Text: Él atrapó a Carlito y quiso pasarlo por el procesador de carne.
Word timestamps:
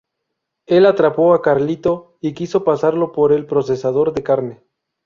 Él 0.65 0.87
atrapó 0.87 1.35
a 1.35 1.43
Carlito 1.43 2.17
y 2.21 2.33
quiso 2.33 2.63
pasarlo 2.63 3.11
por 3.11 3.31
el 3.31 3.45
procesador 3.45 4.13
de 4.13 4.23
carne. 4.23 4.63